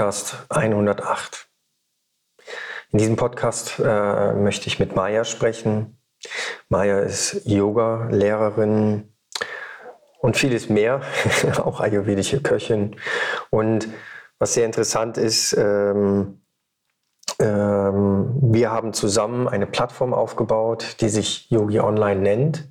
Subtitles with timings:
[0.00, 1.46] Podcast 108.
[2.90, 5.98] In diesem Podcast äh, möchte ich mit Maya sprechen.
[6.70, 9.12] Maya ist Yoga-Lehrerin
[10.20, 11.02] und vieles mehr,
[11.58, 12.96] auch ayurvedische Köchin.
[13.50, 13.88] Und
[14.38, 16.40] was sehr interessant ist, ähm,
[17.38, 22.70] ähm, wir haben zusammen eine Plattform aufgebaut, die sich Yogi Online nennt.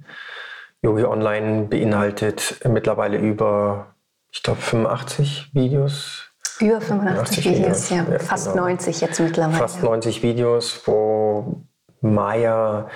[0.82, 3.94] Yogi Online beinhaltet mittlerweile über,
[4.32, 6.29] ich glaube, 85 Videos.
[6.60, 8.06] Über 85 Videos, Videos, ja.
[8.12, 8.64] ja Fast genau.
[8.64, 9.58] 90 jetzt mittlerweile.
[9.58, 11.62] Fast 90 Videos, wo
[12.02, 12.90] Maya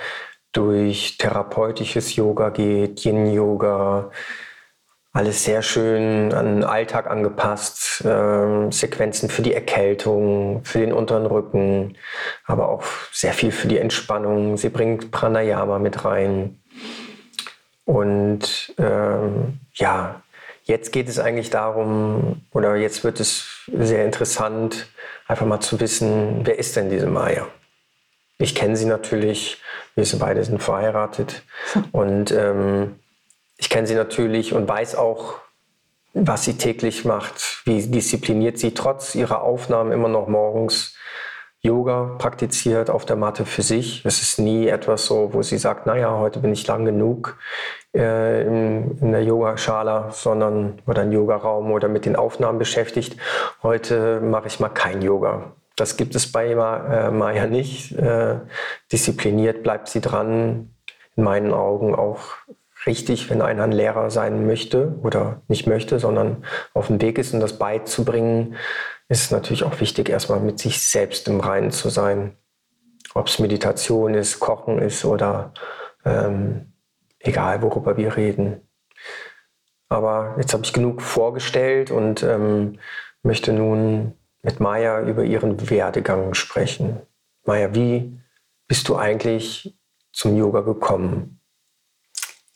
[0.52, 4.10] durch therapeutisches Yoga geht, Yin-Yoga,
[5.12, 11.26] alles sehr schön an den Alltag angepasst, äh, Sequenzen für die Erkältung, für den unteren
[11.26, 11.96] Rücken,
[12.46, 14.56] aber auch sehr viel für die Entspannung.
[14.56, 16.60] Sie bringt Pranayama mit rein.
[17.84, 20.22] Und ähm, ja,
[20.64, 24.86] jetzt geht es eigentlich darum, oder jetzt wird es sehr interessant,
[25.26, 27.46] einfach mal zu wissen, wer ist denn diese Maya?
[28.38, 29.62] Ich kenne sie natürlich,
[29.94, 31.42] wir sind beide sind verheiratet
[31.92, 32.98] und ähm,
[33.56, 35.38] ich kenne sie natürlich und weiß auch,
[36.14, 40.94] was sie täglich macht, wie diszipliniert sie trotz ihrer Aufnahmen immer noch morgens
[41.64, 44.04] Yoga praktiziert auf der Matte für sich.
[44.04, 47.38] Es ist nie etwas so, wo sie sagt, naja, heute bin ich lang genug
[47.94, 53.16] äh, in, in, der Yogaschala, sondern oder im Yogaraum oder mit den Aufnahmen beschäftigt.
[53.62, 55.52] Heute mache ich mal kein Yoga.
[55.74, 57.92] Das gibt es bei äh, Maya nicht.
[57.92, 58.40] Äh,
[58.92, 60.70] diszipliniert bleibt sie dran.
[61.16, 62.20] In meinen Augen auch
[62.86, 66.44] richtig, wenn einer ein Lehrer sein möchte oder nicht möchte, sondern
[66.74, 68.56] auf dem Weg ist, um das beizubringen
[69.08, 72.36] ist es natürlich auch wichtig, erstmal mit sich selbst im Reinen zu sein.
[73.14, 75.52] Ob es Meditation ist, Kochen ist oder
[76.04, 76.72] ähm,
[77.18, 78.68] egal, worüber wir reden.
[79.88, 82.78] Aber jetzt habe ich genug vorgestellt und ähm,
[83.22, 87.00] möchte nun mit Maya über ihren Werdegang sprechen.
[87.44, 88.18] Maya, wie
[88.66, 89.78] bist du eigentlich
[90.12, 91.40] zum Yoga gekommen?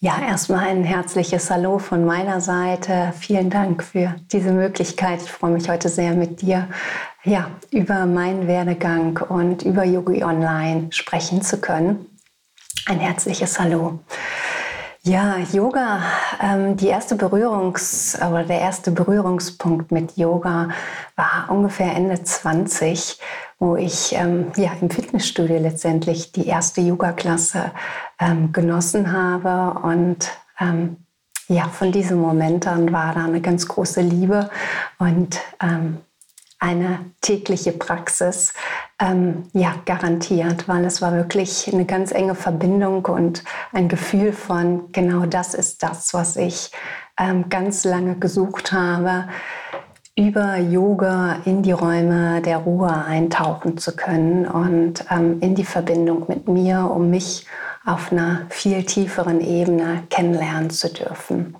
[0.00, 3.12] Ja, erstmal ein herzliches Hallo von meiner Seite.
[3.19, 5.20] Vielen Dank für diese Möglichkeit.
[5.22, 6.69] Ich freue mich heute sehr mit dir
[7.25, 12.06] ja, über meinen Werdegang und über Yogi Online sprechen zu können.
[12.87, 13.98] Ein herzliches Hallo.
[15.08, 16.02] Ja, Yoga,
[16.38, 20.69] ähm, die erste Berührungs- oder der erste Berührungspunkt mit Yoga
[21.16, 23.19] war ungefähr Ende 20
[23.58, 27.72] wo ich ähm, ja, im Fitnessstudio letztendlich die erste Yoga-Klasse
[28.20, 29.80] ähm, genossen habe.
[29.80, 30.30] Und
[30.60, 30.98] ähm,
[31.48, 34.50] ja, von diesem Moment an war da eine ganz große Liebe
[34.98, 35.98] und ähm,
[36.60, 38.52] eine tägliche Praxis
[39.00, 44.91] ähm, ja, garantiert, weil es war wirklich eine ganz enge Verbindung und ein Gefühl von,
[44.92, 46.72] genau das ist das, was ich
[47.19, 49.26] ähm, ganz lange gesucht habe
[50.19, 56.25] über Yoga in die Räume der Ruhe eintauchen zu können und ähm, in die Verbindung
[56.26, 57.47] mit mir, um mich
[57.87, 61.54] auf einer viel tieferen Ebene kennenlernen zu dürfen.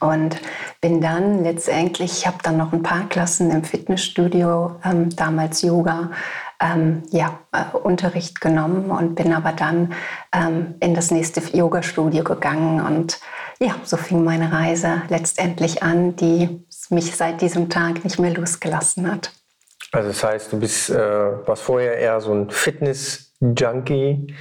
[0.00, 0.40] Und
[0.80, 6.10] bin dann letztendlich, ich habe dann noch ein paar Klassen im Fitnessstudio, ähm, damals Yoga,
[6.60, 9.94] ähm, ja, äh, Unterricht genommen und bin aber dann
[10.32, 12.80] ähm, in das nächste Yoga-Studio gegangen.
[12.80, 13.20] Und
[13.60, 19.10] ja, so fing meine Reise letztendlich an, die mich seit diesem Tag nicht mehr losgelassen
[19.10, 19.32] hat.
[19.92, 20.96] Also das heißt, du bist, äh,
[21.46, 24.34] warst vorher eher so ein Fitness-Junkie.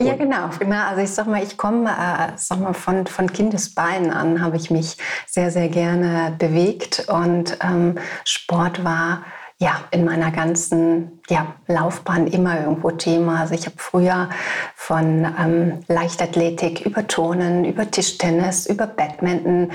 [0.00, 0.46] Ja, genau.
[0.46, 4.70] Also ich sag mal, ich komme, äh, sag mal, von, von Kindesbeinen an habe ich
[4.70, 9.24] mich sehr, sehr gerne bewegt und ähm, Sport war
[9.58, 13.40] ja, in meiner ganzen ja, Laufbahn immer irgendwo Thema.
[13.40, 14.28] Also ich habe früher
[14.74, 19.72] von ähm, Leichtathletik über Turnen, über Tischtennis, über Badminton,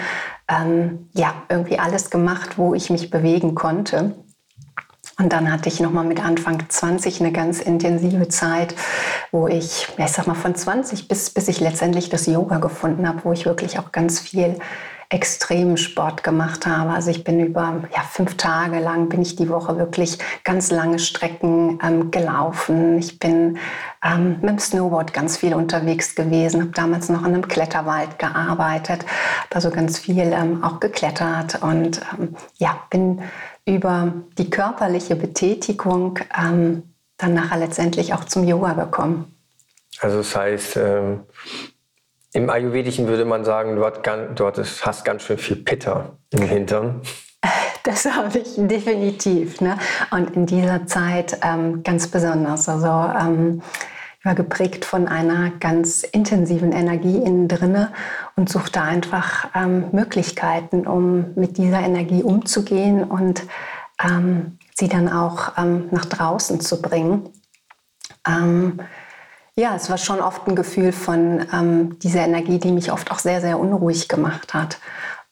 [0.49, 4.13] ähm, ja, irgendwie alles gemacht, wo ich mich bewegen konnte.
[5.19, 8.75] Und dann hatte ich nochmal mit Anfang 20 eine ganz intensive Zeit,
[9.31, 13.21] wo ich, ich sag mal, von 20 bis, bis ich letztendlich das Yoga gefunden habe,
[13.23, 14.59] wo ich wirklich auch ganz viel
[15.09, 16.91] extremen Sport gemacht habe.
[16.91, 20.99] Also ich bin über ja, fünf Tage lang, bin ich die Woche wirklich ganz lange
[20.99, 22.97] Strecken ähm, gelaufen.
[22.97, 23.57] Ich bin
[24.03, 29.05] ähm, mit dem Snowboard ganz viel unterwegs gewesen, habe damals noch in einem Kletterwald gearbeitet,
[29.05, 33.21] habe also ganz viel ähm, auch geklettert und ähm, ja, bin
[33.65, 36.83] über die körperliche Betätigung ähm,
[37.17, 39.33] dann nachher letztendlich auch zum Yoga gekommen.
[39.99, 41.21] Also das heißt, ähm,
[42.37, 47.01] im Ayurvedischen würde man sagen, du, hast, hast ganz schön viel Pitta im Hintern.
[47.83, 49.61] Das habe ich definitiv.
[49.61, 49.77] Ne?
[50.11, 52.67] Und in dieser Zeit ähm, ganz besonders.
[52.67, 53.61] Also ähm,
[54.19, 57.93] ich war geprägt von einer ganz intensiven Energie innen drinne
[58.35, 63.43] und suchte einfach ähm, Möglichkeiten, um mit dieser Energie umzugehen und
[64.03, 67.29] ähm, sie dann auch ähm, nach draußen zu bringen.
[69.59, 73.17] Ja, es war schon oft ein Gefühl von ähm, dieser Energie, die mich oft auch
[73.17, 74.77] sehr, sehr unruhig gemacht hat.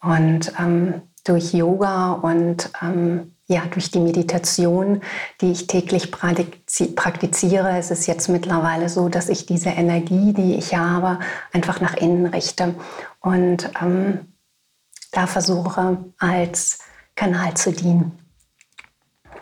[0.02, 5.02] Und ähm, durch Yoga und ähm, ja, durch die Meditation,
[5.42, 10.76] die ich täglich praktiziere, ist es jetzt mittlerweile so, dass ich diese Energie, die ich
[10.76, 11.20] habe,
[11.54, 12.74] einfach nach innen richte
[13.20, 14.34] und ähm,
[15.12, 16.80] da versuche, als
[17.16, 18.18] Kanal zu dienen.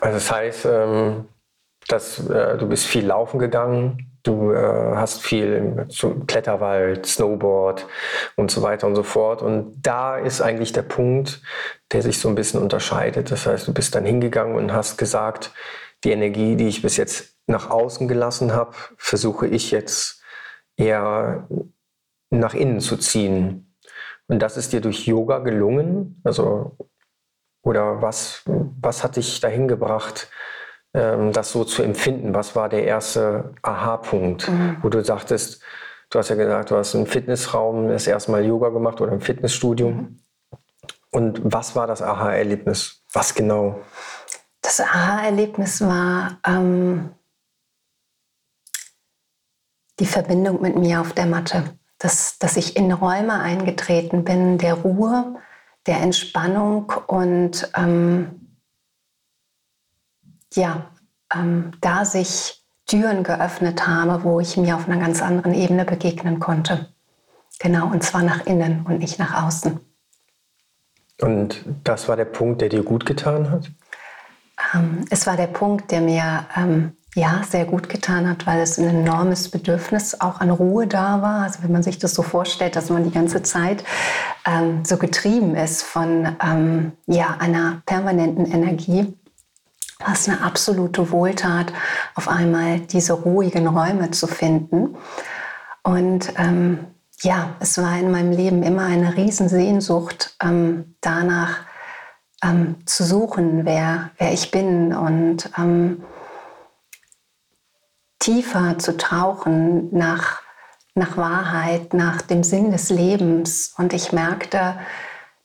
[0.01, 1.25] Also das heißt, ähm,
[1.87, 7.85] dass äh, du bist viel laufen gegangen, Du äh, hast viel zum Kletterwald, Snowboard
[8.37, 9.41] und so weiter und so fort.
[9.41, 11.41] Und da ist eigentlich der Punkt,
[11.91, 13.31] der sich so ein bisschen unterscheidet.
[13.31, 15.51] Das heißt, du bist dann hingegangen und hast gesagt,
[16.05, 20.23] die Energie, die ich bis jetzt nach außen gelassen habe, versuche ich jetzt
[20.77, 21.47] eher
[22.29, 23.75] nach innen zu ziehen.
[24.27, 26.21] Und das ist dir durch Yoga gelungen?
[26.23, 26.77] Also,
[27.61, 30.29] oder was, was hat dich dahin gebracht,
[30.93, 32.35] das so zu empfinden?
[32.35, 34.77] Was war der erste Aha-Punkt, mhm.
[34.83, 35.61] wo du sagtest,
[36.11, 39.21] du hast ja gesagt, du hast im Fitnessraum das erste Mal Yoga gemacht oder im
[39.21, 39.89] Fitnessstudio.
[39.89, 40.19] Mhm.
[41.11, 43.03] Und was war das Aha-Erlebnis?
[43.11, 43.79] Was genau?
[44.61, 47.11] Das Aha-Erlebnis war ähm,
[49.99, 51.77] die Verbindung mit mir auf der Matte.
[51.99, 55.35] Dass, dass ich in Räume eingetreten bin, der Ruhe,
[55.85, 58.42] der Entspannung und ähm,
[60.55, 60.89] ja,
[61.33, 66.39] ähm, da sich Türen geöffnet habe, wo ich mir auf einer ganz anderen Ebene begegnen
[66.39, 66.89] konnte.
[67.59, 69.79] Genau, und zwar nach innen und nicht nach außen.
[71.21, 73.71] Und das war der Punkt, der dir gut getan hat?
[74.73, 78.77] Ähm, es war der Punkt, der mir ähm, ja sehr gut getan hat, weil es
[78.77, 81.43] ein enormes Bedürfnis auch an Ruhe da war.
[81.43, 83.83] Also wenn man sich das so vorstellt, dass man die ganze Zeit
[84.45, 89.13] ähm, so getrieben ist von ähm, ja, einer permanenten Energie,
[90.05, 91.73] was eine absolute Wohltat,
[92.15, 94.95] auf einmal diese ruhigen Räume zu finden.
[95.83, 96.87] Und ähm,
[97.21, 101.61] ja, es war in meinem Leben immer eine Riesensehnsucht ähm, danach
[102.43, 106.03] ähm, zu suchen, wer, wer ich bin und ähm,
[108.19, 110.41] tiefer zu tauchen nach,
[110.95, 113.73] nach Wahrheit, nach dem Sinn des Lebens.
[113.77, 114.75] Und ich merkte,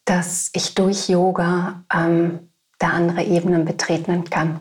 [0.05, 2.48] dass ich durch Yoga ähm,
[2.79, 4.61] da andere Ebenen betreten kann.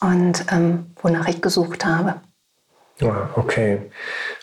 [0.00, 2.20] Und ähm, wonach ich gesucht habe.
[2.98, 3.90] Ja, okay.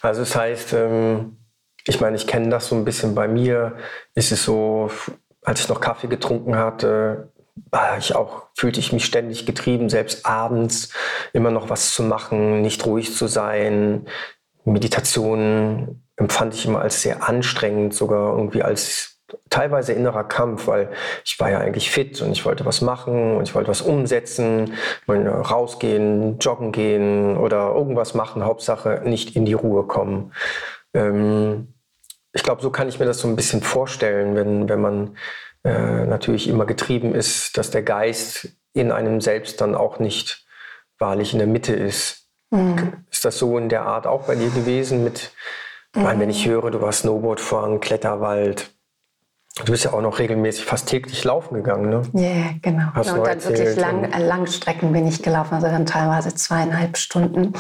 [0.02, 1.38] Also das heißt, ähm,
[1.86, 3.78] ich meine, ich kenne das so ein bisschen bei mir.
[4.16, 4.90] Ist es so,
[5.44, 7.32] als ich noch Kaffee getrunken hatte,
[8.00, 10.90] ich auch, fühlte ich mich ständig getrieben, selbst abends
[11.34, 14.08] immer noch was zu machen, nicht ruhig zu sein.
[14.66, 19.13] Meditation empfand ich immer als sehr anstrengend, sogar irgendwie als
[19.50, 20.90] teilweise innerer Kampf, weil
[21.26, 24.74] ich war ja eigentlich fit und ich wollte was machen und ich wollte was umsetzen,
[25.08, 30.34] rausgehen, joggen gehen oder irgendwas machen, Hauptsache nicht in die Ruhe kommen.
[30.94, 31.74] Ähm,
[32.34, 35.18] ich glaube, so kann ich mir das so ein bisschen vorstellen, wenn, wenn man
[35.64, 40.46] äh, natürlich immer getrieben ist, dass der Geist in einem selbst dann auch nicht
[40.98, 42.28] wahrlich in der Mitte ist.
[42.50, 43.06] Mhm.
[43.12, 45.32] Ist das so in der Art auch bei dir gewesen mit,
[45.96, 46.20] mhm.
[46.20, 48.73] wenn ich höre, du warst Snowboard fahren, Kletterwald,
[49.56, 52.02] Du bist ja auch noch regelmäßig fast täglich laufen gegangen, ne?
[52.14, 52.88] Ja, yeah, genau.
[52.96, 57.54] Hast und dann wirklich lang, äh, Langstrecken bin ich gelaufen, also dann teilweise zweieinhalb Stunden.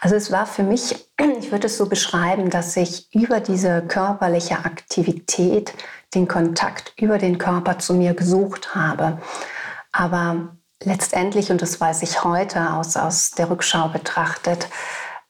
[0.00, 1.06] Also es war für mich,
[1.38, 5.74] ich würde es so beschreiben, dass ich über diese körperliche Aktivität
[6.14, 9.18] den Kontakt über den Körper zu mir gesucht habe.
[9.92, 14.68] Aber letztendlich, und das weiß ich heute aus, aus der Rückschau betrachtet,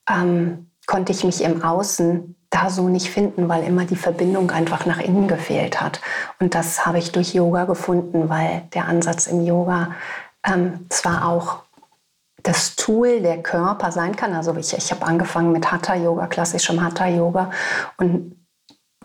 [0.08, 4.86] ähm, konnte ich mich im Außen da so nicht finden, weil immer die Verbindung einfach
[4.86, 6.00] nach innen gefehlt hat.
[6.38, 9.96] Und das habe ich durch Yoga gefunden, weil der Ansatz im Yoga
[10.46, 11.64] ähm, zwar auch
[12.44, 14.34] das Tool der Körper sein kann.
[14.34, 17.50] Also ich, ich habe angefangen mit Hatha-Yoga, klassischem Hatha-Yoga.
[17.96, 18.36] Und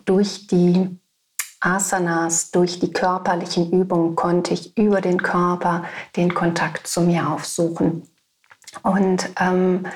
[0.04, 1.00] durch die
[1.58, 5.84] Asanas, durch die körperlichen Übungen konnte ich über den Körper
[6.16, 8.02] den Kontakt zu mir aufsuchen.
[8.82, 9.86] Und ähm,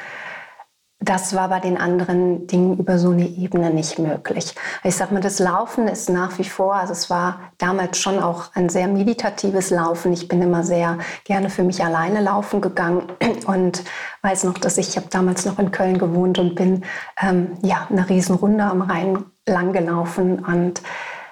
[1.05, 4.55] das war bei den anderen Dingen über so eine Ebene nicht möglich.
[4.83, 8.51] Ich sag mal, das Laufen ist nach wie vor, also es war damals schon auch
[8.55, 10.13] ein sehr meditatives Laufen.
[10.13, 13.05] Ich bin immer sehr gerne für mich alleine laufen gegangen
[13.47, 13.85] und
[14.23, 16.85] weiß noch, dass ich, ich habe damals noch in Köln gewohnt und bin
[17.21, 20.81] ähm, ja eine Riesenrunde am Rhein lang gelaufen und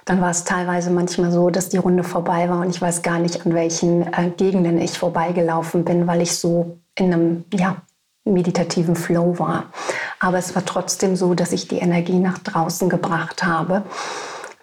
[0.05, 3.21] dann war es teilweise manchmal so, dass die Runde vorbei war und ich weiß gar
[3.21, 7.77] nicht, an welchen äh, Gegenden ich vorbeigelaufen bin, weil ich so in einem ja,
[8.25, 9.73] meditativen Flow war.
[10.21, 13.83] Aber es war trotzdem so, dass ich die Energie nach draußen gebracht habe.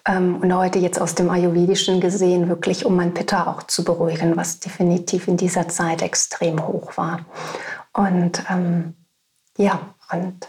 [0.06, 4.36] Ähm, und heute jetzt aus dem Ayurvedischen gesehen, wirklich um mein Pitta auch zu beruhigen,
[4.36, 7.20] was definitiv in dieser Zeit extrem hoch war.
[7.92, 8.94] Und ähm,
[9.56, 10.48] ja, und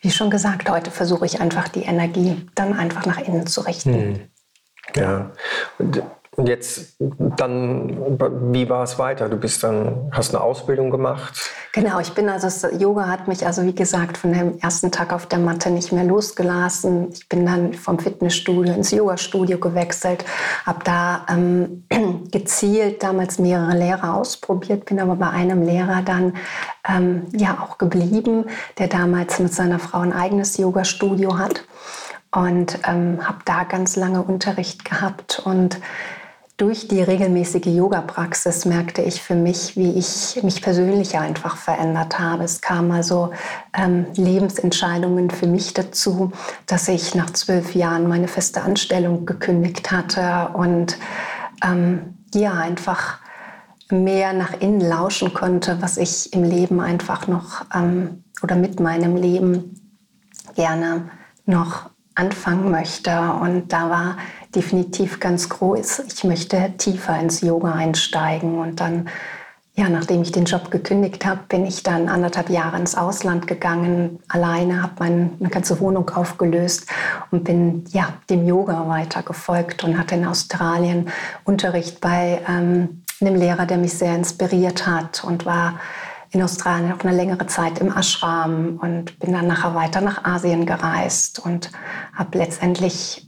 [0.00, 3.94] wie schon gesagt, heute versuche ich einfach die Energie dann einfach nach innen zu richten.
[3.94, 4.20] Hm.
[4.96, 5.30] Ja,
[5.78, 6.02] und
[6.34, 8.18] und jetzt dann,
[8.54, 9.28] wie war es weiter?
[9.28, 11.50] Du bist dann, hast eine Ausbildung gemacht?
[11.74, 15.12] Genau, ich bin also, das Yoga hat mich also wie gesagt von dem ersten Tag
[15.12, 17.10] auf der Matte nicht mehr losgelassen.
[17.12, 20.24] Ich bin dann vom Fitnessstudio ins Yoga-Studio gewechselt,
[20.64, 21.84] habe da ähm,
[22.30, 26.36] gezielt damals mehrere Lehrer ausprobiert, bin aber bei einem Lehrer dann
[26.88, 28.46] ähm, ja auch geblieben,
[28.78, 31.62] der damals mit seiner Frau ein eigenes Yoga-Studio hat
[32.34, 35.78] und ähm, habe da ganz lange Unterricht gehabt und
[36.62, 42.44] durch die regelmäßige Yoga-Praxis merkte ich für mich, wie ich mich persönlich einfach verändert habe.
[42.44, 43.32] Es kamen also
[43.76, 46.30] ähm, Lebensentscheidungen für mich dazu,
[46.68, 50.98] dass ich nach zwölf Jahren meine feste Anstellung gekündigt hatte und
[51.64, 53.18] ähm, ja, einfach
[53.90, 59.16] mehr nach innen lauschen konnte, was ich im Leben einfach noch ähm, oder mit meinem
[59.16, 59.80] Leben
[60.54, 61.10] gerne
[61.44, 63.10] noch anfangen möchte.
[63.40, 64.16] Und da war
[64.54, 66.02] definitiv ganz groß.
[66.14, 69.08] Ich möchte tiefer ins Yoga einsteigen und dann
[69.74, 74.18] ja, nachdem ich den Job gekündigt habe, bin ich dann anderthalb Jahre ins Ausland gegangen,
[74.28, 76.86] alleine, habe meine ganze Wohnung aufgelöst
[77.30, 81.08] und bin ja, dem Yoga weiter gefolgt und hatte in Australien
[81.44, 85.80] Unterricht bei ähm, einem Lehrer, der mich sehr inspiriert hat und war
[86.32, 90.66] in Australien auch eine längere Zeit im Ashram und bin dann nachher weiter nach Asien
[90.66, 91.70] gereist und
[92.14, 93.26] habe letztendlich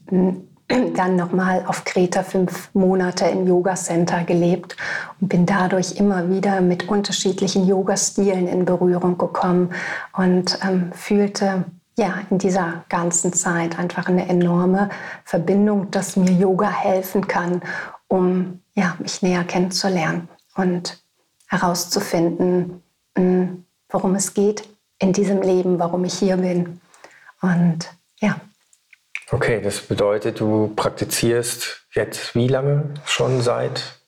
[0.94, 4.76] dann nochmal auf Kreta fünf Monate im Yoga Center gelebt
[5.20, 9.70] und bin dadurch immer wieder mit unterschiedlichen Yoga-Stilen in Berührung gekommen
[10.16, 11.64] und ähm, fühlte
[11.96, 14.90] ja in dieser ganzen Zeit einfach eine enorme
[15.24, 17.62] Verbindung, dass mir Yoga helfen kann,
[18.08, 21.02] um ja, mich näher kennenzulernen und
[21.46, 22.82] herauszufinden,
[23.16, 24.68] hm, worum es geht
[24.98, 26.80] in diesem Leben, warum ich hier bin.
[27.40, 27.90] Und
[28.20, 28.40] ja,
[29.30, 33.98] Okay, das bedeutet, du praktizierst jetzt wie lange schon seit?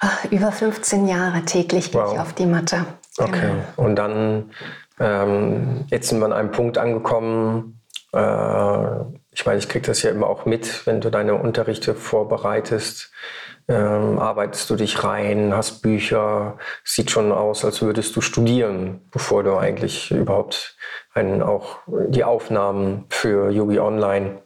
[0.00, 2.14] Ach, über 15 Jahre täglich gehe wow.
[2.14, 2.84] ich auf die Matte.
[3.16, 3.64] Okay, genau.
[3.76, 4.50] und dann
[4.98, 7.80] ähm, jetzt sind wir an einem Punkt angekommen.
[8.12, 9.00] Äh,
[9.30, 13.12] ich meine, ich kriege das ja immer auch mit, wenn du deine Unterrichte vorbereitest.
[13.66, 19.42] Ähm, arbeitest du dich rein, hast Bücher, sieht schon aus, als würdest du studieren, bevor
[19.42, 20.76] du eigentlich überhaupt
[21.14, 24.43] einen, auch die Aufnahmen für Yogi Online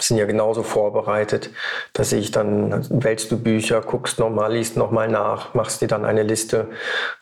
[0.00, 1.50] sind ja genauso vorbereitet.
[1.92, 6.04] Da sehe ich dann, wählst du Bücher, guckst nochmal, liest nochmal nach, machst dir dann
[6.04, 6.68] eine Liste.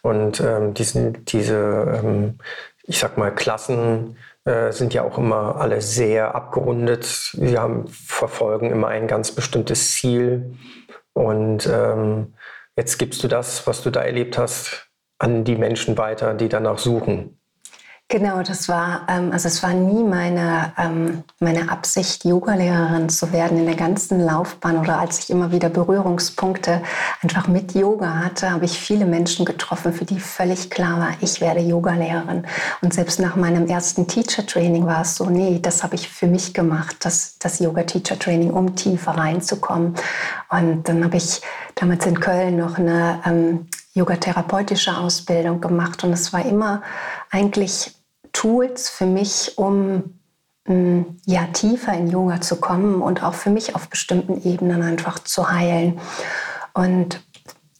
[0.02, 2.38] Und ähm, diesen, diese, ähm,
[2.82, 7.04] ich sag mal, Klassen äh, sind ja auch immer alle sehr abgerundet.
[7.04, 10.56] Sie haben, verfolgen immer ein ganz bestimmtes Ziel.
[11.14, 12.34] Und ähm,
[12.76, 16.78] jetzt gibst du das, was du da erlebt hast, an die Menschen weiter, die danach
[16.78, 17.38] suchen.
[18.08, 23.58] Genau, das war, ähm, also es war nie meine, ähm, meine Absicht, Yogalehrerin zu werden
[23.58, 26.82] in der ganzen Laufbahn oder als ich immer wieder Berührungspunkte
[27.22, 31.40] einfach mit Yoga hatte, habe ich viele Menschen getroffen, für die völlig klar war, ich
[31.40, 32.46] werde Yogalehrerin.
[32.82, 36.26] Und selbst nach meinem ersten Teacher Training war es so, nee, das habe ich für
[36.26, 39.94] mich gemacht, das, das Yoga Teacher Training, um tiefer reinzukommen.
[40.50, 41.40] Und dann habe ich
[41.74, 46.82] damals in Köln noch eine ähm, yogatherapeutische Ausbildung gemacht und es war immer
[47.30, 47.94] eigentlich
[48.32, 50.18] Tools für mich, um
[50.66, 55.20] mm, ja, tiefer in Yoga zu kommen und auch für mich auf bestimmten Ebenen einfach
[55.20, 56.00] zu heilen.
[56.74, 57.22] Und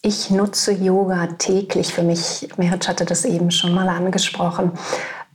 [0.00, 2.48] ich nutze Yoga täglich für mich.
[2.56, 4.72] Merit hatte das eben schon mal angesprochen.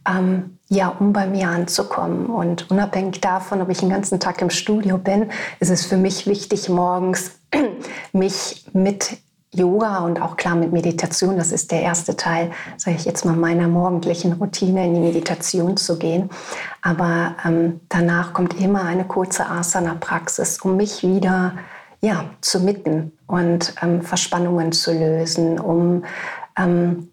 [0.08, 2.28] Ähm, ja, um bei mir anzukommen.
[2.28, 6.28] Und unabhängig davon, ob ich den ganzen Tag im Studio bin, ist es für mich
[6.28, 7.32] wichtig, morgens
[8.14, 9.18] mich mit
[9.54, 13.36] Yoga und auch klar mit Meditation, das ist der erste Teil, sage ich jetzt mal,
[13.36, 16.30] meiner morgendlichen Routine, in die Meditation zu gehen.
[16.84, 21.54] Aber ähm, danach kommt immer eine kurze Asana-Praxis, um mich wieder
[22.02, 26.06] ja, zu mitten und ähm, Verspannungen zu lösen, um
[26.56, 27.10] ähm,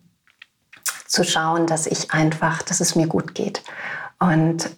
[1.07, 3.63] zu schauen, dass ich einfach, dass es mir gut geht.
[4.19, 4.71] Und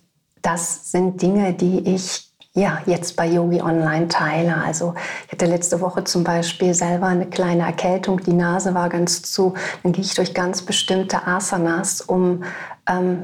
[0.42, 2.27] das sind Dinge, die ich
[2.58, 4.56] ja, jetzt bei Yogi Online teile.
[4.56, 4.94] Also
[5.26, 9.54] ich hatte letzte Woche zum Beispiel selber eine kleine Erkältung, die Nase war ganz zu.
[9.82, 12.42] Dann gehe ich durch ganz bestimmte Asanas, um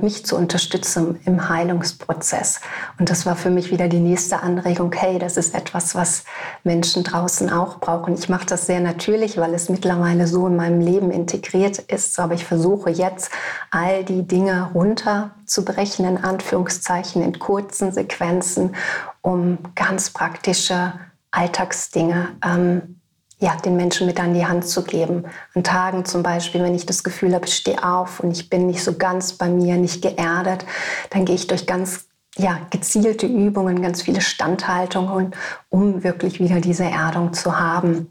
[0.01, 2.61] mich zu unterstützen im Heilungsprozess.
[2.99, 6.25] Und das war für mich wieder die nächste Anregung, hey, das ist etwas, was
[6.65, 8.15] Menschen draußen auch brauchen.
[8.15, 12.19] Ich mache das sehr natürlich, weil es mittlerweile so in meinem Leben integriert ist.
[12.21, 13.31] Aber ich versuche jetzt,
[13.71, 18.75] all die Dinge runterzubrechen, in Anführungszeichen, in kurzen Sequenzen,
[19.23, 20.93] um ganz praktische
[21.31, 23.01] Alltagsdinge ähm,
[23.39, 25.25] ja, den Menschen mit an die Hand zu geben.
[25.55, 28.67] An Tagen zum Beispiel, wenn ich das Gefühl habe, ich stehe auf und ich bin
[28.67, 30.65] nicht so ganz bei mir, nicht geerdet,
[31.11, 35.35] dann gehe ich durch ganz ja, gezielte Übungen, ganz viele Standhaltungen,
[35.69, 38.09] um wirklich wieder diese Erdung zu haben.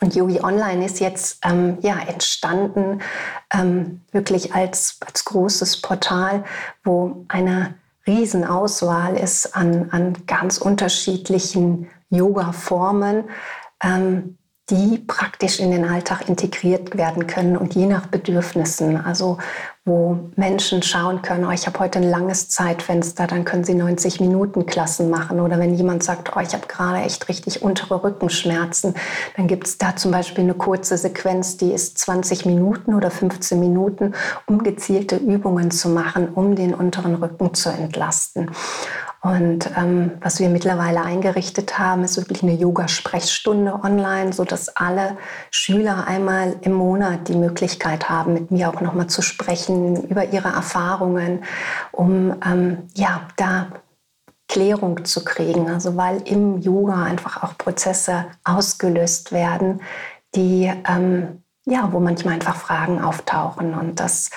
[0.00, 3.00] Und Yogi Online ist jetzt ähm, ja, entstanden,
[3.52, 6.44] ähm, wirklich als, als großes Portal,
[6.84, 7.74] wo eine
[8.06, 13.24] Riesenauswahl ist an, an ganz unterschiedlichen Yoga-Formen,
[13.84, 14.38] ähm,
[14.70, 18.96] die praktisch in den Alltag integriert werden können und je nach Bedürfnissen.
[18.96, 19.36] Also
[19.84, 24.18] wo Menschen schauen können, oh, ich habe heute ein langes Zeitfenster, dann können sie 90
[24.20, 25.40] Minuten Klassen machen.
[25.40, 28.94] Oder wenn jemand sagt, oh, ich habe gerade echt richtig untere Rückenschmerzen,
[29.36, 33.60] dann gibt es da zum Beispiel eine kurze Sequenz, die ist 20 Minuten oder 15
[33.60, 34.14] Minuten,
[34.46, 38.50] um gezielte Übungen zu machen, um den unteren Rücken zu entlasten.
[39.24, 45.16] Und ähm, was wir mittlerweile eingerichtet haben, ist wirklich eine Yoga-Sprechstunde online, sodass alle
[45.50, 50.48] Schüler einmal im Monat die Möglichkeit haben, mit mir auch nochmal zu sprechen über ihre
[50.48, 51.42] Erfahrungen,
[51.90, 53.68] um ähm, ja da
[54.46, 55.70] Klärung zu kriegen.
[55.70, 59.80] Also weil im Yoga einfach auch Prozesse ausgelöst werden,
[60.34, 63.72] die ähm, ja, wo manchmal einfach Fragen auftauchen.
[63.72, 64.28] Und das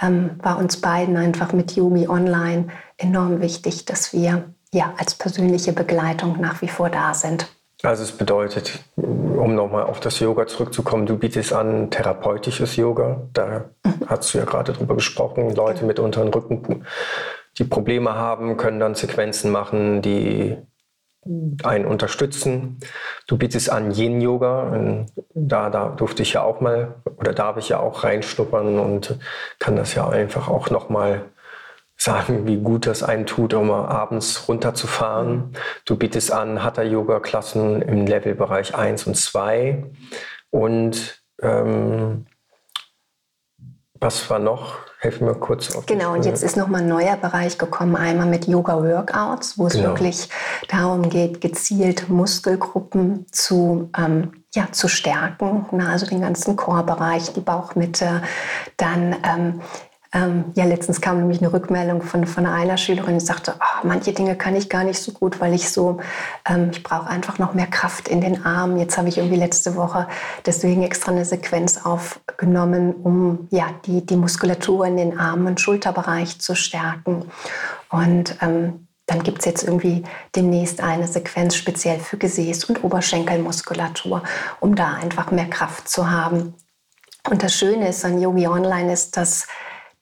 [0.00, 5.72] ähm, war uns beiden einfach mit Yogi Online enorm wichtig, dass wir ja als persönliche
[5.72, 7.48] Begleitung nach wie vor da sind.
[7.82, 13.28] Also es bedeutet, um nochmal auf das Yoga zurückzukommen, du bietest an therapeutisches Yoga.
[13.32, 13.94] Da mhm.
[14.06, 15.54] hast du ja gerade drüber gesprochen.
[15.54, 16.86] Leute mit unteren Rücken,
[17.58, 20.56] die Probleme haben, können dann Sequenzen machen, die
[21.62, 22.78] einen unterstützen.
[23.26, 25.06] Du bietest an Yin-Yoga.
[25.34, 29.18] Da, da durfte ich ja auch mal oder darf ich ja auch reinschnuppern und
[29.58, 31.24] kann das ja einfach auch nochmal
[31.96, 35.52] sagen, wie gut das einen tut, um abends runterzufahren.
[35.84, 39.84] Du bietest an Hatha-Yoga-Klassen im Levelbereich 1 und 2.
[40.50, 42.26] Und ähm,
[44.00, 44.78] was war noch?
[44.98, 45.86] Helfen mir kurz auf.
[45.86, 49.88] Genau, und jetzt ist nochmal ein neuer Bereich gekommen, einmal mit Yoga-Workouts, wo es genau.
[49.88, 50.28] wirklich
[50.68, 55.66] darum geht, gezielt Muskelgruppen zu, ähm, ja, zu stärken.
[55.70, 58.22] Na, also den ganzen Chorbereich, die Bauchmitte,
[58.78, 59.60] dann ähm,
[60.16, 64.14] ähm, ja, letztens kam nämlich eine Rückmeldung von, von einer Schülerin, die sagte, oh, manche
[64.14, 65.98] Dinge kann ich gar nicht so gut, weil ich so,
[66.48, 68.78] ähm, ich brauche einfach noch mehr Kraft in den Armen.
[68.78, 70.08] Jetzt habe ich irgendwie letzte Woche
[70.46, 76.40] deswegen extra eine Sequenz aufgenommen, um ja, die, die Muskulatur in den Armen und Schulterbereich
[76.40, 77.30] zu stärken.
[77.90, 80.02] Und ähm, dann gibt es jetzt irgendwie
[80.34, 84.22] demnächst eine Sequenz speziell für Gesäß- und Oberschenkelmuskulatur,
[84.60, 86.54] um da einfach mehr Kraft zu haben.
[87.28, 89.46] Und das Schöne ist an Yogi Online ist, dass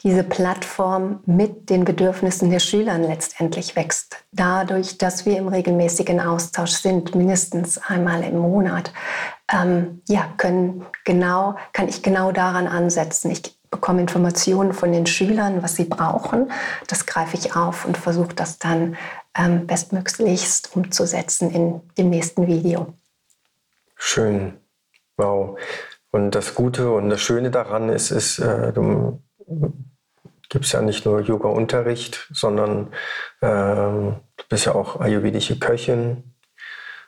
[0.05, 4.19] diese Plattform mit den Bedürfnissen der Schüler letztendlich wächst.
[4.33, 8.93] Dadurch, dass wir im regelmäßigen Austausch sind, mindestens einmal im Monat,
[9.51, 13.31] ähm, ja, können genau, kann ich genau daran ansetzen.
[13.31, 16.53] Ich bekomme Informationen von den Schülern, was sie brauchen.
[16.87, 18.97] Das greife ich auf und versuche das dann
[19.35, 22.93] ähm, bestmöglichst umzusetzen in dem nächsten Video.
[23.97, 24.59] Schön.
[25.17, 25.59] Wow.
[26.11, 29.19] Und das Gute und das Schöne daran ist, ist äh, du
[30.49, 32.93] gibt es ja nicht nur Yoga-Unterricht, sondern
[33.43, 36.35] ähm, du bist ja auch ayurvedische Köchin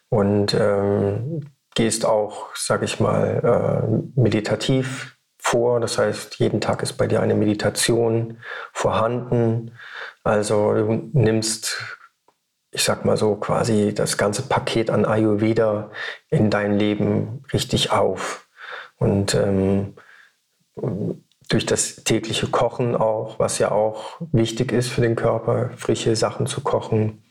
[0.09, 5.79] und ähm, gehst auch, sag ich mal, äh, meditativ vor.
[5.79, 8.39] Das heißt, jeden Tag ist bei dir eine Meditation
[8.73, 9.73] vorhanden.
[10.25, 11.79] Also du nimmst,
[12.73, 15.91] ich sag mal so, quasi das ganze Paket an Ayurveda
[16.31, 18.49] in dein Leben richtig auf.
[18.99, 19.95] Und ähm,
[21.49, 26.47] durch das tägliche Kochen auch, was ja auch wichtig ist für den Körper, frische Sachen
[26.47, 27.23] zu kochen,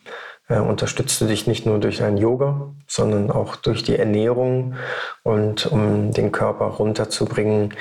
[0.47, 4.75] äh, unterstützt du dich nicht nur durch dein Yoga, sondern auch durch die Ernährung
[5.23, 7.73] und um den Körper runterzubringen,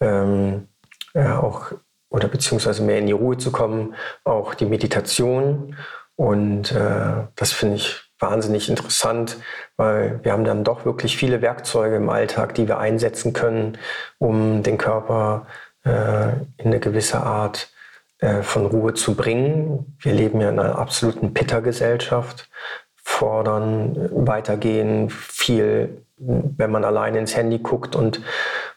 [0.00, 0.68] ähm,
[1.14, 1.72] ja, auch
[2.10, 5.76] oder beziehungsweise mehr in die Ruhe zu kommen, auch die Meditation.
[6.14, 9.38] Und äh, das finde ich wahnsinnig interessant,
[9.76, 13.78] weil wir haben dann doch wirklich viele Werkzeuge im Alltag, die wir einsetzen können,
[14.18, 17.72] um den Körper äh, in eine gewisse Art
[18.22, 19.96] äh, von Ruhe zu bringen.
[19.98, 22.48] Wir leben ja in einer absoluten Pitta-Gesellschaft,
[23.02, 28.20] fordern, weitergehen, viel, wenn man alleine ins Handy guckt und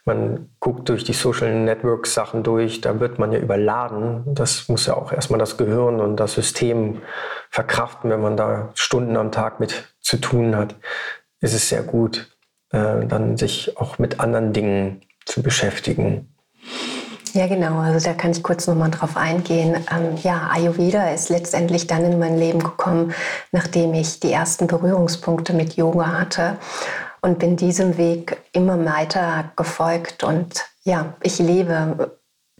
[0.03, 4.23] man guckt durch die Social Network Sachen durch, da wird man ja überladen.
[4.25, 7.03] Das muss ja auch erstmal das Gehirn und das System
[7.51, 10.73] verkraften, wenn man da Stunden am Tag mit zu tun hat.
[11.39, 12.35] Ist es sehr gut,
[12.71, 16.33] äh, dann sich auch mit anderen Dingen zu beschäftigen.
[17.35, 17.79] Ja, genau.
[17.79, 19.75] Also da kann ich kurz nochmal drauf eingehen.
[19.91, 23.13] Ähm, ja, Ayurveda ist letztendlich dann in mein Leben gekommen,
[23.51, 26.55] nachdem ich die ersten Berührungspunkte mit Yoga hatte
[27.19, 30.23] und bin diesem Weg immer weiter gefolgt.
[30.23, 32.17] Und ja, ich lebe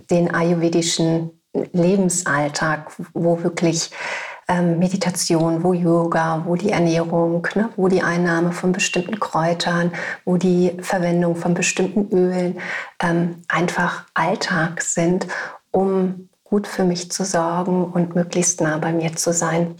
[0.09, 3.91] den ayurvedischen Lebensalltag, wo wirklich
[4.47, 9.91] ähm, Meditation, wo Yoga, wo die Ernährung, ne, wo die Einnahme von bestimmten Kräutern,
[10.23, 12.59] wo die Verwendung von bestimmten Ölen
[13.01, 15.27] ähm, einfach Alltag sind,
[15.71, 19.75] um gut für mich zu sorgen und möglichst nah bei mir zu sein.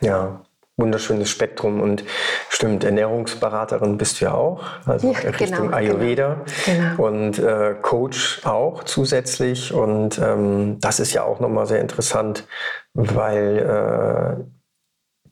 [0.00, 0.40] Ja,
[0.78, 2.04] wunderschönes Spektrum und
[2.48, 6.96] stimmt, Ernährungsberaterin bist du ja auch, also ja, Richtung genau, Ayurveda genau.
[6.96, 7.06] genau.
[7.06, 12.46] und äh, Coach auch zusätzlich und ähm, das ist ja auch nochmal sehr interessant,
[12.94, 14.44] weil äh,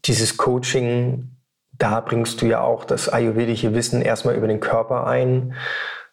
[0.04, 1.30] dieses Coaching,
[1.72, 5.54] da bringst du ja auch das ayurvedische Wissen erstmal über den Körper ein,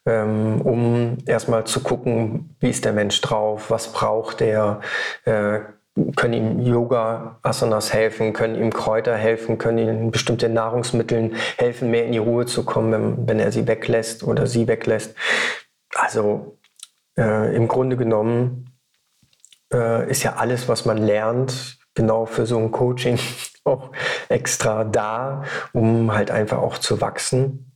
[0.06, 4.82] ähm, um erstmal zu gucken, wie ist der Mensch drauf, was braucht der,
[5.26, 5.60] äh,
[6.16, 12.14] können ihm Yoga-Asanas helfen, können ihm Kräuter helfen, können ihm bestimmte Nahrungsmittel helfen, mehr in
[12.14, 15.16] die Ruhe zu kommen, wenn, wenn er sie weglässt oder sie weglässt.
[15.94, 16.58] Also
[17.18, 18.72] äh, im Grunde genommen
[19.72, 23.20] äh, ist ja alles, was man lernt, genau für so ein Coaching
[23.64, 23.92] auch
[24.30, 27.72] extra da, um halt einfach auch zu wachsen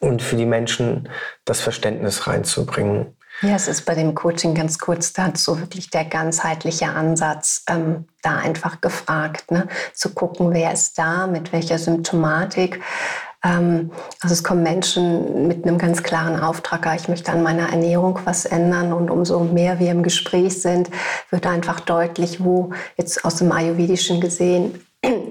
[0.00, 1.08] und für die Menschen
[1.44, 3.17] das Verständnis reinzubringen.
[3.40, 8.36] Ja, es ist bei dem Coaching ganz kurz dazu wirklich der ganzheitliche Ansatz ähm, da
[8.36, 9.68] einfach gefragt, ne?
[9.94, 12.80] zu gucken, wer ist da, mit welcher Symptomatik.
[13.44, 18.18] Ähm, also es kommen Menschen mit einem ganz klaren Auftrag, ich möchte an meiner Ernährung
[18.24, 20.90] was ändern und umso mehr wir im Gespräch sind,
[21.30, 24.84] wird einfach deutlich, wo jetzt aus dem Ayurvedischen gesehen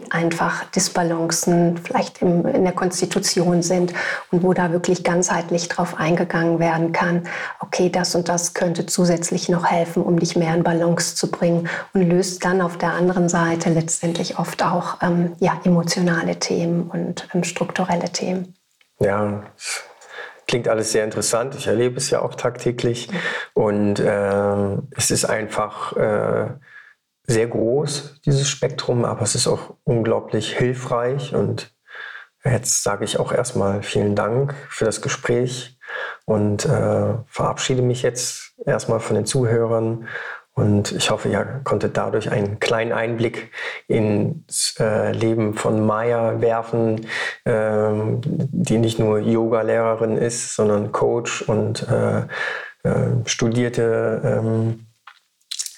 [0.09, 3.93] einfach Disbalancen vielleicht im, in der Konstitution sind
[4.31, 7.27] und wo da wirklich ganzheitlich drauf eingegangen werden kann,
[7.59, 11.69] okay, das und das könnte zusätzlich noch helfen, um dich mehr in Balance zu bringen
[11.93, 17.27] und löst dann auf der anderen Seite letztendlich oft auch ähm, ja, emotionale Themen und
[17.33, 18.55] ähm, strukturelle Themen.
[18.99, 19.43] Ja,
[20.47, 21.55] klingt alles sehr interessant.
[21.55, 23.09] Ich erlebe es ja auch tagtäglich
[23.53, 25.95] und äh, es ist einfach...
[25.97, 26.47] Äh,
[27.27, 31.35] sehr groß, dieses Spektrum, aber es ist auch unglaublich hilfreich.
[31.35, 31.75] Und
[32.43, 35.77] jetzt sage ich auch erstmal vielen Dank für das Gespräch
[36.25, 40.07] und äh, verabschiede mich jetzt erstmal von den Zuhörern.
[40.53, 43.51] Und ich hoffe, ihr konntet dadurch einen kleinen Einblick
[43.87, 47.05] ins äh, Leben von Maya werfen,
[47.45, 52.21] ähm, die nicht nur Yoga-Lehrerin ist, sondern Coach und äh,
[52.83, 54.86] äh studierte ähm,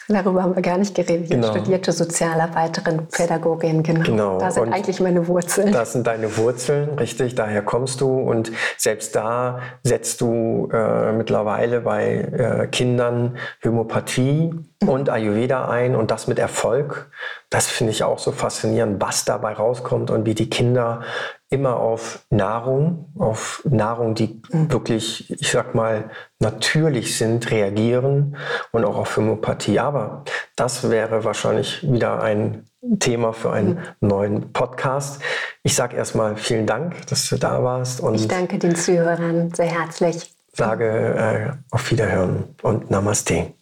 [0.10, 1.30] Darüber haben wir gar nicht geredet.
[1.30, 1.48] Genau.
[1.48, 4.04] Ich studierte Sozialarbeiterin, Pädagogin, genau.
[4.04, 4.38] genau.
[4.39, 5.72] Da sind und eigentlich meine Wurzeln.
[5.72, 8.08] Das sind deine Wurzeln, richtig, daher kommst du.
[8.08, 14.52] Und selbst da setzt du äh, mittlerweile bei äh, Kindern Homöopathie
[14.86, 17.12] und Ayurveda ein und das mit Erfolg.
[17.50, 21.02] Das finde ich auch so faszinierend, was dabei rauskommt und wie die Kinder
[21.50, 28.38] immer auf Nahrung, auf Nahrung, die wirklich, ich sag mal, natürlich sind, reagieren
[28.72, 29.80] und auch auf Homöopathie.
[29.80, 30.24] Aber
[30.56, 32.65] das wäre wahrscheinlich wieder ein
[33.00, 34.08] Thema für einen mhm.
[34.08, 35.22] neuen Podcast.
[35.63, 38.00] Ich sage erstmal vielen Dank, dass du da warst.
[38.00, 40.34] Und ich danke den Zuhörern sehr herzlich.
[40.54, 43.54] Sage äh, auf Wiederhören und Namaste.